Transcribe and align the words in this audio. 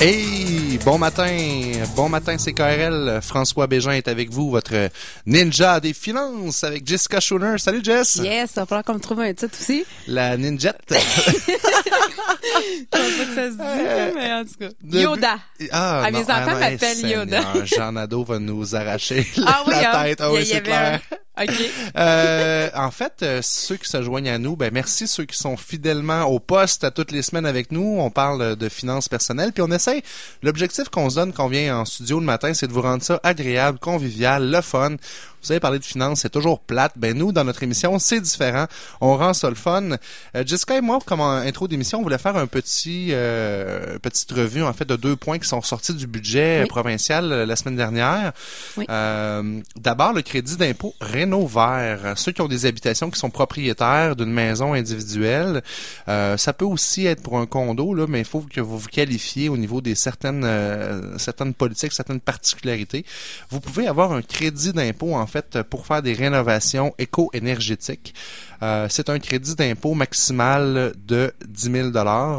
Hey, 0.00 0.59
bon 0.78 0.98
matin, 0.98 1.36
bon 1.96 2.08
matin 2.08 2.36
CKRL. 2.36 3.20
François 3.22 3.66
Bégin 3.66 3.92
est 3.92 4.08
avec 4.08 4.30
vous, 4.30 4.50
votre 4.50 4.90
ninja 5.26 5.80
des 5.80 5.92
finances 5.92 6.64
avec 6.64 6.86
Jessica 6.86 7.20
Schooner. 7.20 7.58
Salut 7.58 7.80
Jess. 7.82 8.16
Yes, 8.16 8.52
ça 8.52 8.62
va 8.62 8.66
falloir 8.66 8.84
qu'on 8.84 8.94
me 8.94 9.00
trouve 9.00 9.20
un 9.20 9.32
titre 9.32 9.56
aussi. 9.60 9.84
La 10.06 10.36
ninjette. 10.36 10.76
Je 10.90 12.84
pense 12.90 13.00
pas 13.00 13.24
que 13.24 13.34
ça 13.34 13.50
se 13.50 13.56
dit, 13.56 14.14
mais 14.16 14.32
en 14.32 14.44
tout 14.44 14.54
cas. 14.58 14.98
Yoda. 14.98 15.38
Ah, 15.72 16.02
Ah, 16.06 16.10
mes 16.10 16.18
enfants 16.18 16.32
ah, 16.32 16.70
m'appellent 16.70 17.06
Yoda. 17.06 17.42
Jean 17.64 17.92
Nadeau 17.92 18.24
va 18.24 18.38
nous 18.38 18.74
arracher 18.74 19.26
la, 19.36 19.46
Ah 19.48 19.64
oui, 19.66 19.74
la 19.80 20.00
hein? 20.00 20.02
tête. 20.04 20.20
Ah 20.20 20.32
oui, 20.32 20.46
c'est 20.46 20.62
clair. 20.62 21.00
un-. 21.36 21.46
Euh, 21.96 22.68
en 22.74 22.90
fait, 22.90 23.14
euh, 23.22 23.40
ceux 23.42 23.76
qui 23.76 23.88
se 23.88 24.02
joignent 24.02 24.28
à 24.28 24.38
nous, 24.38 24.56
ben 24.56 24.70
merci 24.72 25.06
ceux 25.08 25.24
qui 25.24 25.38
sont 25.38 25.56
fidèlement 25.56 26.24
au 26.24 26.38
poste 26.38 26.84
à 26.84 26.90
toutes 26.90 27.12
les 27.12 27.22
semaines 27.22 27.46
avec 27.46 27.72
nous. 27.72 27.96
On 27.98 28.10
parle 28.10 28.56
de 28.56 28.68
finances 28.68 29.08
personnelles, 29.08 29.52
puis 29.52 29.62
on 29.62 29.70
essaye. 29.70 30.02
L'objectif 30.42 30.59
qu'on 30.90 31.10
se 31.10 31.16
donne 31.16 31.32
quand 31.32 31.46
on 31.46 31.48
vient 31.48 31.78
en 31.78 31.84
studio 31.84 32.20
le 32.20 32.26
matin, 32.26 32.54
c'est 32.54 32.66
de 32.66 32.72
vous 32.72 32.82
rendre 32.82 33.02
ça 33.02 33.20
agréable, 33.22 33.78
convivial, 33.78 34.50
le 34.50 34.60
fun. 34.60 34.96
Vous 35.40 35.46
savez, 35.46 35.60
parler 35.60 35.78
de 35.78 35.84
finances, 35.84 36.20
c'est 36.20 36.30
toujours 36.30 36.60
plate. 36.60 36.92
Ben 36.96 37.16
nous, 37.16 37.32
dans 37.32 37.44
notre 37.44 37.62
émission, 37.62 37.98
c'est 37.98 38.20
différent. 38.20 38.66
On 39.00 39.16
rend 39.16 39.32
ça 39.32 39.48
le 39.48 39.54
fun. 39.54 39.90
Euh, 40.36 40.44
Jessica 40.46 40.76
et 40.76 40.80
moi, 40.80 40.98
comme 41.04 41.20
en 41.20 41.32
intro 41.36 41.66
d'émission, 41.68 41.98
on 42.00 42.02
voulait 42.02 42.18
faire 42.18 42.36
un 42.36 42.46
petit 42.46 43.08
euh, 43.10 43.98
petite 43.98 44.30
revue 44.32 44.62
en 44.62 44.72
fait 44.72 44.84
de 44.84 44.96
deux 44.96 45.16
points 45.16 45.38
qui 45.38 45.48
sont 45.48 45.62
sortis 45.62 45.94
du 45.94 46.06
budget 46.06 46.60
Oui. 46.62 46.68
provincial 46.68 47.32
euh, 47.32 47.46
la 47.46 47.56
semaine 47.56 47.76
dernière. 47.76 48.32
Oui. 48.76 48.84
Euh, 48.90 49.60
D'abord, 49.76 50.12
le 50.12 50.22
crédit 50.22 50.56
d'impôt 50.56 50.94
Réno 51.00 51.46
Vert. 51.46 52.14
Ceux 52.16 52.32
qui 52.32 52.42
ont 52.42 52.48
des 52.48 52.66
habitations 52.66 53.10
qui 53.10 53.18
sont 53.18 53.30
propriétaires 53.30 54.16
d'une 54.16 54.32
maison 54.32 54.74
individuelle, 54.74 55.62
euh, 56.08 56.36
ça 56.36 56.52
peut 56.52 56.64
aussi 56.64 57.06
être 57.06 57.22
pour 57.22 57.38
un 57.38 57.46
condo, 57.46 57.94
là, 57.94 58.06
mais 58.08 58.18
il 58.20 58.24
faut 58.24 58.40
que 58.42 58.60
vous 58.60 58.78
vous 58.78 58.88
qualifiez 58.88 59.48
au 59.48 59.56
niveau 59.56 59.80
des 59.80 59.94
certaines 59.94 60.44
euh, 60.44 61.16
certaines 61.18 61.54
politiques, 61.54 61.92
certaines 61.92 62.20
particularités. 62.20 63.04
Vous 63.50 63.60
pouvez 63.60 63.86
avoir 63.86 64.12
un 64.12 64.22
crédit 64.22 64.72
d'impôt 64.72 65.14
en 65.14 65.26
fait 65.30 65.62
pour 65.62 65.86
faire 65.86 66.02
des 66.02 66.12
rénovations 66.12 66.92
éco-énergétiques. 66.98 68.14
Euh, 68.62 68.86
c'est 68.90 69.08
un 69.08 69.18
crédit 69.18 69.54
d'impôt 69.54 69.94
maximal 69.94 70.92
de 71.06 71.32
10 71.46 71.70
000 71.72 71.90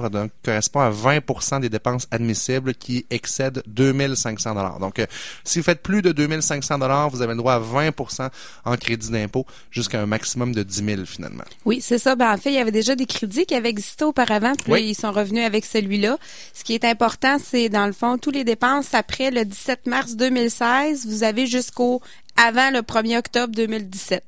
donc 0.09 0.31
correspond 0.45 0.81
à 0.81 0.89
20 0.91 1.59
des 1.59 1.69
dépenses 1.69 2.07
admissibles 2.11 2.75
qui 2.75 3.05
excèdent 3.09 3.63
2 3.65 4.15
500 4.15 4.79
Donc, 4.79 4.99
euh, 4.99 5.07
si 5.43 5.59
vous 5.59 5.65
faites 5.65 5.81
plus 5.81 6.01
de 6.03 6.11
2 6.11 6.41
500 6.41 7.09
vous 7.09 7.21
avez 7.21 7.33
le 7.33 7.37
droit 7.37 7.53
à 7.53 7.59
20% 7.59 8.29
en 8.65 8.77
crédit 8.77 9.09
d'impôt 9.09 9.45
jusqu'à 9.71 10.01
un 10.01 10.05
maximum 10.05 10.53
de 10.53 10.63
10 10.63 10.85
000 10.85 11.05
finalement. 11.05 11.43
Oui, 11.65 11.81
c'est 11.81 11.97
ça. 11.97 12.15
Ben, 12.15 12.31
en 12.33 12.37
fait, 12.37 12.51
il 12.51 12.55
y 12.55 12.59
avait 12.59 12.71
déjà 12.71 12.95
des 12.95 13.05
crédits 13.05 13.45
qui 13.45 13.55
avaient 13.55 13.69
existé 13.69 14.05
auparavant, 14.05 14.53
puis 14.55 14.71
Oui. 14.73 14.83
ils 14.89 14.95
sont 14.95 15.11
revenus 15.11 15.43
avec 15.45 15.65
celui-là. 15.65 16.17
Ce 16.53 16.63
qui 16.63 16.73
est 16.73 16.85
important, 16.85 17.37
c'est, 17.43 17.69
dans 17.69 17.87
le 17.87 17.93
fond, 17.93 18.17
tous 18.17 18.31
les 18.31 18.43
dépenses 18.43 18.93
après 18.93 19.31
le 19.31 19.45
17 19.45 19.87
mars 19.87 20.15
2016, 20.15 21.07
vous 21.07 21.23
avez 21.23 21.47
jusqu'au 21.47 22.01
avant 22.41 22.71
le 22.71 22.79
1er 22.79 23.17
octobre 23.17 23.53
2017. 23.53 24.23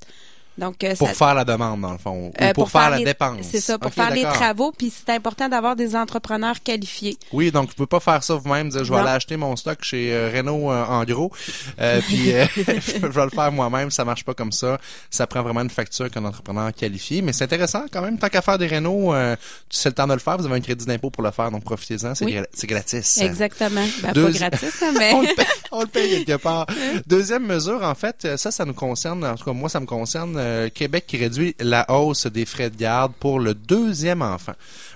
Donc, 0.58 0.84
euh, 0.84 0.94
Pour 0.96 1.08
ça- 1.08 1.14
faire 1.16 1.34
la 1.34 1.46
demande, 1.46 1.82
dans 1.82 1.92
le 1.94 1.98
fond, 1.98 2.28
ou 2.28 2.34
euh, 2.42 2.54
pour, 2.54 2.70
faire, 2.70 2.92
la 2.92 2.98
les- 3.00 3.06
dépense. 3.06 3.38
C'est 3.42 3.60
ça, 3.60 3.80
pour 3.80 3.92
faire 3.92 4.12
les 4.12 4.22
travaux, 4.24 4.72
puis 4.72 4.94
c'est 4.96 5.12
important 5.12 5.50
d'avoir 5.50 5.76
des 5.76 5.96
entrepreneurs 5.96 6.62
qualifiés. 6.64 7.18
Oui, 7.32 7.52
donc 7.52 7.70
vous 7.70 7.74
pouvez 7.76 7.88
pas 7.88 8.00
faire 8.00 8.24
ça 8.24 8.36
vous-même, 8.36 8.70
dire 8.70 8.84
je 8.84 8.92
vais 8.92 8.98
Non. 9.00 9.06
aller 9.08 9.16
acheter 9.16 9.36
mon 9.36 9.56
stock 9.56 9.80
chez 9.84 10.14
euh, 10.14 10.30
Renault 10.34 10.72
euh, 10.72 10.86
en 10.86 11.04
gros, 11.06 11.32
euh, 11.80 12.00
puis 12.08 12.34
euh, 12.34 12.46
je 12.56 13.08
vais 13.08 13.24
le 13.24 13.30
faire 13.32 13.52
moi-même, 13.52 13.90
ça 13.90 14.06
marche 14.06 14.24
pas 14.24 14.36
comme 14.36 14.52
ça. 14.52 14.78
Ça 15.10 15.26
prend 15.26 15.42
vraiment 15.42 15.62
une 15.62 15.70
facture 15.72 16.12
qu'un 16.12 16.24
entrepreneur 16.26 16.72
qualifié, 16.74 17.22
mais 17.24 17.34
c'est 17.34 17.46
intéressant 17.46 17.86
quand 17.92 18.02
même. 18.02 18.20
Tant 18.20 18.30
qu'à 18.30 18.42
faire 18.44 18.58
des 18.60 18.68
Renault, 18.68 19.14
euh, 19.16 19.36
c'est 19.72 19.90
le 19.90 19.96
temps 19.96 20.08
de 20.08 20.14
le 20.14 20.20
faire. 20.20 20.38
Vous 20.38 20.46
avez 20.46 20.56
un 20.56 20.62
crédit 20.62 20.86
d'impôt 20.86 21.10
pour 21.10 21.24
le 21.24 21.32
faire, 21.32 21.50
donc 21.50 21.64
profitez-en, 21.64 22.14
c'est 22.14 22.26
Oui. 22.26 22.34
gra- 22.36 22.66
gratis. 22.68 23.18
Exactement. 23.22 23.86
Ben, 24.04 24.12
Deux- 24.14 24.32
pas 24.32 24.38
gratis, 24.50 24.70
hein, 24.84 24.94
mais... 25.00 25.14
on, 25.14 25.22
le 25.22 25.28
paye, 25.36 25.46
on 25.72 25.82
le 25.82 25.88
paye 25.88 26.26
quelque 26.26 26.42
part. 26.42 26.68
Deuxième 27.08 27.46
mesure, 27.48 27.82
en 27.84 27.96
fait, 27.96 28.28
ça, 28.38 28.52
ça 28.52 28.66
nous 28.66 28.74
concerne, 28.76 29.26
en 29.26 29.36
tout 29.36 29.46
cas 29.46 29.54
moi, 29.54 29.68
ça 29.70 29.80
me 29.80 29.86
concerne, 29.88 30.38
euh, 30.44 30.70
Québec 30.70 31.06
qui 31.08 31.18
réduit 31.18 31.56
la 31.60 31.90
hausse 31.90 32.28
des 32.28 32.46
frais 32.46 32.70
de 32.70 32.76
garde 32.76 33.14
pour 33.20 33.40
le 33.40 33.54
deuxième 33.54 34.22
enfant. 34.22 34.54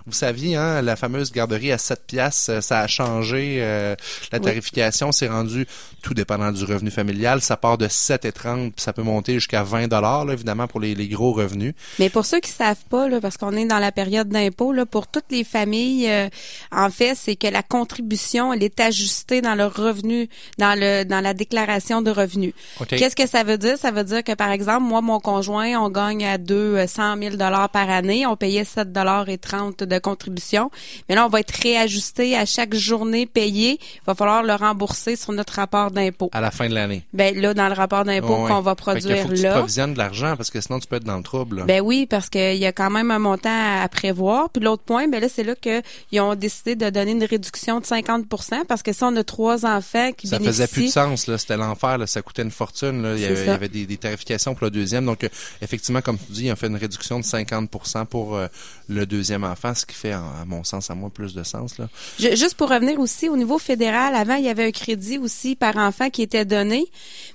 Vous 0.07 0.13
saviez, 0.13 0.55
hein, 0.55 0.81
la 0.81 0.95
fameuse 0.95 1.33
garderie 1.33 1.73
à 1.73 1.77
7 1.77 2.01
piastres, 2.07 2.51
euh, 2.51 2.61
ça 2.61 2.79
a 2.79 2.87
changé, 2.87 3.57
euh, 3.59 3.93
la 4.31 4.39
tarification 4.39 5.11
s'est 5.11 5.27
rendue, 5.27 5.67
tout 6.01 6.13
dépendant 6.13 6.53
du 6.53 6.63
revenu 6.63 6.91
familial, 6.91 7.41
ça 7.41 7.57
part 7.57 7.77
de 7.77 7.89
7,30 7.89 8.71
puis 8.71 8.81
ça 8.81 8.93
peut 8.93 9.01
monter 9.01 9.33
jusqu'à 9.33 9.63
20 9.63 9.89
dollars, 9.89 10.31
évidemment, 10.31 10.65
pour 10.65 10.79
les, 10.79 10.95
les 10.95 11.09
gros 11.09 11.33
revenus. 11.33 11.73
Mais 11.99 12.09
pour 12.09 12.25
ceux 12.25 12.39
qui 12.39 12.51
savent 12.51 12.85
pas, 12.89 13.09
là, 13.09 13.19
parce 13.19 13.35
qu'on 13.35 13.51
est 13.51 13.65
dans 13.65 13.79
la 13.79 13.91
période 13.91 14.29
d'impôt, 14.29 14.71
là, 14.71 14.85
pour 14.85 15.07
toutes 15.07 15.29
les 15.29 15.43
familles, 15.43 16.09
euh, 16.09 16.29
en 16.71 16.89
fait, 16.89 17.13
c'est 17.15 17.35
que 17.35 17.47
la 17.47 17.61
contribution, 17.61 18.53
elle 18.53 18.63
est 18.63 18.79
ajustée 18.79 19.41
dans 19.41 19.55
leur 19.55 19.75
revenu, 19.75 20.29
dans 20.57 20.79
le 20.79 21.03
dans 21.03 21.19
la 21.19 21.33
déclaration 21.33 22.01
de 22.01 22.11
revenus. 22.11 22.53
Qu'est-ce 22.87 23.15
que 23.15 23.27
ça 23.27 23.43
veut 23.43 23.57
dire? 23.57 23.77
Ça 23.77 23.91
veut 23.91 24.05
dire 24.05 24.23
que, 24.23 24.33
par 24.33 24.51
exemple, 24.51 24.83
moi, 24.83 25.01
mon 25.01 25.19
conjoint, 25.37 25.75
on 25.79 25.89
gagne 25.89 26.25
à 26.25 26.37
deux 26.39 26.75
euh, 26.77 26.87
100 26.87 27.17
000 27.21 27.35
par 27.37 27.89
année. 27.89 28.25
On 28.25 28.35
payait 28.35 28.63
7 28.63 28.87
et 29.27 29.37
30 29.37 29.83
de 29.83 29.99
contribution. 29.99 30.71
Mais 31.07 31.15
là, 31.15 31.25
on 31.25 31.29
va 31.29 31.41
être 31.41 31.51
réajusté 31.61 32.35
à 32.35 32.45
chaque 32.45 32.73
journée 32.73 33.25
payée. 33.27 33.79
Il 33.81 34.01
va 34.07 34.15
falloir 34.15 34.41
le 34.43 34.53
rembourser 34.53 35.15
sur 35.15 35.33
notre 35.33 35.53
rapport 35.53 35.91
d'impôt. 35.91 36.29
À 36.33 36.41
la 36.41 36.49
fin 36.51 36.67
de 36.67 36.73
l'année. 36.73 37.03
Ben 37.13 37.39
là, 37.39 37.53
dans 37.53 37.67
le 37.67 37.73
rapport 37.73 38.03
d'impôt 38.03 38.35
qu'on 38.47 38.61
va 38.61 38.71
Fait 38.71 38.99
qu'il 38.99 39.01
produire 39.01 39.23
faut 39.23 39.29
que 39.29 39.35
tu 39.35 39.43
là. 39.43 39.51
provisionnes 39.57 39.93
de 39.93 39.97
l'argent 39.99 40.35
parce 40.35 40.49
que 40.49 40.59
sinon 40.59 40.79
tu 40.79 40.87
peux 40.87 40.95
être 40.95 41.03
dans 41.03 41.17
le 41.17 41.23
trouble. 41.23 41.57
là. 41.57 41.63
Ben 41.65 41.81
oui, 41.81 42.07
parce 42.09 42.29
qu'il 42.29 42.55
y 42.57 42.65
a 42.65 42.71
quand 42.71 42.89
même 42.89 43.11
un 43.11 43.19
montant 43.19 43.49
à, 43.49 43.83
à 43.83 43.87
prévoir. 43.89 44.49
Puis 44.49 44.63
l'autre 44.63 44.83
point, 44.83 45.07
ben 45.07 45.21
là, 45.21 45.27
c'est 45.29 45.43
là 45.43 45.53
qu'ils 45.55 46.21
ont 46.21 46.33
décidé 46.35 46.75
de 46.75 46.89
donner 46.89 47.11
une 47.11 47.23
réduction 47.23 47.79
de 47.79 47.85
50% 47.85 48.65
parce 48.67 48.81
que 48.81 48.91
si 48.93 49.03
on 49.03 49.15
a 49.15 49.23
trois 49.23 49.65
enfants 49.65 50.11
qui 50.17 50.27
Ça 50.27 50.39
bénéficient... 50.39 50.61
faisait 50.63 50.73
plus 50.73 50.85
de 50.85 50.91
sens, 50.91 51.27
là. 51.27 51.37
C'était 51.37 51.57
l'enfer, 51.57 51.97
là. 51.99 52.07
Ça 52.07 52.21
coûtait 52.23 52.41
une 52.41 52.51
fortune, 52.51 53.03
là. 53.03 53.13
Il 53.15 53.21
y 53.21 53.25
avait, 53.25 53.35
il 53.35 53.41
y 53.43 53.45
ça. 53.45 53.53
avait 53.53 53.69
des, 53.69 53.85
des 53.85 53.97
tarifications 53.97 54.55
pour 54.55 54.65
le 54.65 54.71
deuxième. 54.71 55.05
Donc, 55.05 55.26
effectivement, 55.61 56.01
comme 56.01 56.17
tu 56.17 56.31
dis, 56.31 56.51
ont 56.51 56.55
fait 56.55 56.67
une 56.67 56.75
réduction 56.75 57.19
de 57.19 57.23
50% 57.23 58.05
pour 58.05 58.35
euh, 58.35 58.47
le 58.89 59.05
deuxième 59.05 59.43
enfant, 59.43 59.73
ce 59.73 59.85
qui 59.85 59.95
fait, 59.95 60.11
à 60.11 60.43
mon 60.45 60.63
sens, 60.63 60.89
à 60.89 60.95
moi, 60.95 61.09
plus 61.09 61.33
de 61.33 61.43
sens, 61.43 61.75
juste 62.19 62.55
pour 62.55 62.69
revenir 62.69 62.99
aussi 62.99 63.29
au 63.29 63.37
niveau 63.37 63.57
fédéral, 63.57 64.15
avant, 64.15 64.35
il 64.35 64.45
y 64.45 64.49
avait 64.49 64.65
un 64.65 64.71
crédit 64.71 65.17
aussi 65.17 65.55
par 65.55 65.77
enfant 65.77 66.09
qui 66.09 66.21
était 66.21 66.45
donné, 66.45 66.85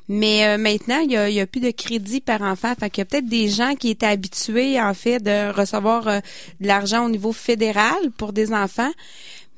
mais 0.09 0.47
euh, 0.47 0.59
maintenant, 0.59 1.01
il 1.01 1.13
y 1.13 1.17
a, 1.17 1.43
a 1.43 1.47
plus 1.47 1.61
de 1.61 1.71
crédit 1.71 2.21
par 2.21 2.43
enfant. 2.43 2.75
Fait 2.79 2.91
qu'il 2.91 3.01
y 3.01 3.03
a 3.03 3.05
peut-être 3.07 3.29
des 3.29 3.49
gens 3.49 3.75
qui 3.75 3.91
étaient 3.91 4.07
habitués, 4.07 4.81
en 4.81 4.95
fait, 4.95 5.21
de 5.21 5.53
recevoir 5.53 6.09
euh, 6.09 6.21
de 6.61 6.67
l'argent 6.67 7.07
au 7.07 7.09
niveau 7.09 7.33
fédéral 7.33 8.11
pour 8.17 8.33
des 8.33 8.53
enfants. 8.53 8.93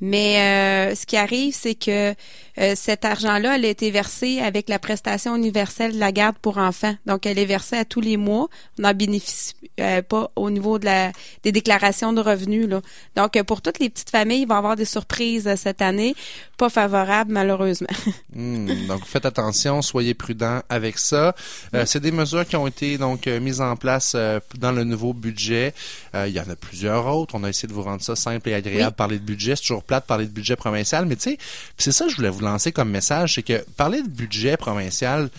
Mais 0.06 0.90
euh, 0.90 0.94
ce 0.94 1.06
qui 1.06 1.16
arrive, 1.16 1.54
c'est 1.54 1.74
que 1.74 2.14
euh, 2.58 2.74
cet 2.76 3.06
argent-là, 3.06 3.56
elle 3.56 3.64
a 3.64 3.68
été 3.68 3.90
versée 3.90 4.38
avec 4.38 4.68
la 4.68 4.78
prestation 4.78 5.34
universelle 5.34 5.94
de 5.94 5.98
la 5.98 6.12
garde 6.12 6.36
pour 6.36 6.58
enfants. 6.58 6.94
Donc, 7.06 7.24
elle 7.24 7.38
est 7.38 7.46
versée 7.46 7.76
à 7.76 7.86
tous 7.86 8.02
les 8.02 8.18
mois. 8.18 8.48
On 8.78 8.82
n'en 8.82 8.92
bénéficie 8.92 9.54
euh, 9.80 10.02
pas 10.02 10.30
au 10.36 10.50
niveau 10.50 10.78
de 10.78 10.84
la 10.84 11.12
des 11.42 11.52
déclarations 11.52 12.12
de 12.12 12.20
revenus. 12.20 12.68
Là. 12.68 12.80
Donc, 13.16 13.40
pour 13.42 13.60
toutes 13.62 13.78
les 13.78 13.90
petites 13.90 14.10
familles, 14.10 14.42
il 14.42 14.48
va 14.48 14.54
y 14.56 14.58
avoir 14.58 14.76
des 14.76 14.84
surprises 14.84 15.46
euh, 15.46 15.56
cette 15.56 15.82
année, 15.82 16.14
pas 16.56 16.68
favorables 16.68 17.32
malheureusement. 17.32 17.88
Hmm, 18.36 18.88
donc, 18.88 19.04
faites 19.06 19.26
attention, 19.26 19.80
soyez 19.80 20.12
prudents 20.12 20.60
avec 20.68 20.98
ça. 20.98 21.36
Euh, 21.72 21.84
C'est 21.86 22.00
des 22.00 22.10
mesures 22.10 22.44
qui 22.44 22.56
ont 22.56 22.66
été 22.66 22.98
donc 22.98 23.28
mises 23.28 23.60
en 23.60 23.76
place 23.76 24.16
dans 24.58 24.72
le 24.72 24.82
nouveau 24.82 25.12
budget. 25.12 25.72
Il 26.14 26.30
y 26.32 26.40
en 26.40 26.50
a 26.50 26.56
plusieurs 26.56 27.06
autres. 27.06 27.36
On 27.36 27.44
a 27.44 27.48
essayé 27.48 27.68
de 27.68 27.72
vous 27.72 27.82
rendre 27.84 28.02
ça 28.02 28.16
simple 28.16 28.48
et 28.48 28.54
agréable, 28.54 28.88
Oui. 28.90 28.96
parler 28.96 29.18
de 29.20 29.24
budget. 29.24 29.54
C'est 29.54 29.62
toujours 29.62 29.84
plate 29.84 30.02
de 30.02 30.08
parler 30.08 30.24
de 30.26 30.32
budget 30.32 30.56
provincial, 30.56 31.06
mais 31.06 31.14
tu 31.14 31.30
sais, 31.30 31.38
c'est 31.78 31.92
ça 31.92 32.06
que 32.06 32.10
je 32.10 32.16
voulais 32.16 32.28
vous 32.30 32.40
lancer 32.40 32.72
comme 32.72 32.90
message, 32.90 33.34
c'est 33.36 33.44
que 33.44 33.64
parler 33.76 34.02
de 34.02 34.08
budget 34.08 34.56
provincial, 34.56 35.30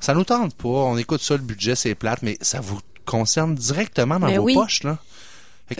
ça 0.00 0.12
nous 0.14 0.24
tente 0.24 0.54
pas. 0.56 0.68
On 0.68 0.96
écoute 0.96 1.20
ça, 1.20 1.34
le 1.34 1.42
budget, 1.42 1.76
c'est 1.76 1.94
plate, 1.94 2.22
mais 2.22 2.36
ça 2.40 2.60
vous 2.60 2.80
concerne 3.10 3.54
directement 3.54 4.18
dans 4.20 4.26
Mais 4.28 4.38
vos 4.38 4.44
oui. 4.44 4.54
poches, 4.54 4.84
là. 4.84 4.98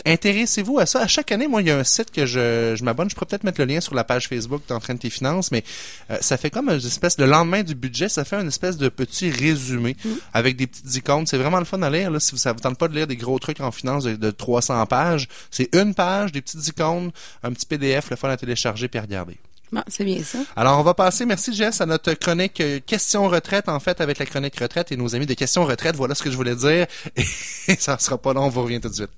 Intéressez-vous 0.05 0.79
à 0.79 0.85
ça. 0.85 1.01
À 1.01 1.07
chaque 1.07 1.33
année, 1.33 1.49
moi, 1.49 1.61
il 1.61 1.67
y 1.67 1.71
a 1.71 1.77
un 1.77 1.83
site 1.83 2.11
que 2.11 2.25
je, 2.25 2.75
je 2.77 2.83
m'abonne. 2.85 3.09
Je 3.09 3.15
pourrais 3.15 3.25
peut-être 3.25 3.43
mettre 3.43 3.59
le 3.59 3.65
lien 3.65 3.81
sur 3.81 3.93
la 3.93 4.05
page 4.05 4.29
Facebook 4.29 4.61
d'Entraîne 4.69 4.97
tes 4.97 5.09
finances, 5.09 5.51
mais 5.51 5.65
euh, 6.09 6.17
ça 6.21 6.37
fait 6.37 6.49
comme 6.49 6.69
une 6.69 6.77
espèce, 6.77 7.17
le 7.17 7.25
lendemain 7.25 7.61
du 7.61 7.75
budget, 7.75 8.07
ça 8.07 8.23
fait 8.23 8.37
une 8.37 8.47
espèce 8.47 8.77
de 8.77 8.87
petit 8.87 9.29
résumé 9.29 9.97
Mm. 10.05 10.09
avec 10.33 10.55
des 10.55 10.67
petites 10.67 10.95
icônes. 10.95 11.27
C'est 11.27 11.37
vraiment 11.37 11.59
le 11.59 11.65
fun 11.65 11.81
à 11.81 11.89
lire. 11.89 12.09
Là, 12.09 12.21
si 12.21 12.31
vous, 12.31 12.37
ça 12.37 12.53
vous 12.53 12.61
tente 12.61 12.77
pas 12.77 12.87
de 12.87 12.95
lire 12.95 13.05
des 13.07 13.17
gros 13.17 13.37
trucs 13.37 13.59
en 13.59 13.71
finance 13.71 14.05
de, 14.05 14.15
de 14.15 14.31
300 14.31 14.85
pages, 14.85 15.27
c'est 15.49 15.67
une 15.75 15.93
page, 15.93 16.31
des 16.31 16.41
petites 16.41 16.65
icônes, 16.69 17.11
un 17.43 17.51
petit 17.51 17.65
PDF, 17.65 18.09
le 18.11 18.15
fun 18.15 18.29
à 18.29 18.37
télécharger 18.37 18.87
puis 18.87 18.97
à 18.97 19.01
regarder. 19.01 19.35
Bon, 19.71 19.81
c'est 19.87 20.03
bien 20.03 20.21
ça. 20.21 20.39
Alors, 20.57 20.79
on 20.79 20.83
va 20.83 20.93
passer, 20.93 21.25
merci 21.25 21.53
Jess, 21.53 21.79
à 21.79 21.85
notre 21.85 22.13
chronique 22.13 22.59
euh, 22.59 22.79
Question 22.85 23.29
retraite, 23.29 23.69
en 23.69 23.79
fait, 23.79 24.01
avec 24.01 24.19
la 24.19 24.25
chronique 24.25 24.59
retraite 24.59 24.91
et 24.91 24.97
nos 24.97 25.15
amis 25.15 25.25
de 25.25 25.33
Question 25.33 25.65
retraite. 25.65 25.95
Voilà 25.95 26.13
ce 26.13 26.23
que 26.23 26.29
je 26.29 26.35
voulais 26.35 26.55
dire. 26.55 26.87
Et 27.15 27.75
ça 27.75 27.97
sera 27.97 28.17
pas 28.17 28.33
long, 28.33 28.45
on 28.45 28.49
vous 28.49 28.63
revient 28.63 28.81
tout 28.81 28.89
de 28.89 28.93
suite. 28.93 29.09